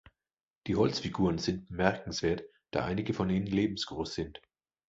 Die 0.65 0.75
Holzfiguren 0.75 1.37
sind 1.37 1.67
bemerkenswert, 1.67 2.41
da 2.71 2.83
einige 2.85 3.13
von 3.13 3.29
ihnen 3.29 3.45
lebensgroß 3.45 4.15
sind. 4.15 4.41